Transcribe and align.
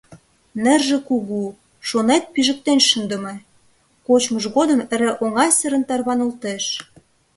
Нерже 0.63 0.97
кугу, 1.07 1.41
шонет, 1.87 2.23
пижыктен 2.33 2.79
шындыме— 2.89 3.35
кочмыж 4.07 4.45
годым 4.55 4.79
эре 4.93 5.11
оҥайсырын 5.23 5.83
тарванылеш. 5.89 6.65